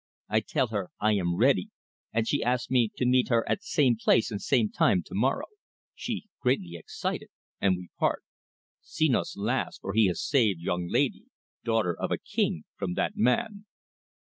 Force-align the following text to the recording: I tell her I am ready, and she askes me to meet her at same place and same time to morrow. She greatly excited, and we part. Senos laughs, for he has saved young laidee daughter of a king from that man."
I 0.29 0.39
tell 0.39 0.65
her 0.69 0.89
I 0.99 1.11
am 1.13 1.35
ready, 1.35 1.69
and 2.11 2.27
she 2.27 2.43
askes 2.43 2.71
me 2.71 2.89
to 2.97 3.05
meet 3.05 3.29
her 3.29 3.47
at 3.47 3.61
same 3.61 3.95
place 4.03 4.31
and 4.31 4.41
same 4.41 4.71
time 4.71 5.03
to 5.03 5.13
morrow. 5.13 5.45
She 5.93 6.23
greatly 6.39 6.71
excited, 6.75 7.29
and 7.59 7.77
we 7.77 7.89
part. 7.99 8.23
Senos 8.81 9.37
laughs, 9.37 9.77
for 9.77 9.93
he 9.93 10.07
has 10.07 10.19
saved 10.19 10.59
young 10.59 10.87
laidee 10.89 11.27
daughter 11.63 11.93
of 11.95 12.11
a 12.11 12.17
king 12.17 12.63
from 12.79 12.95
that 12.95 13.15
man." 13.15 13.67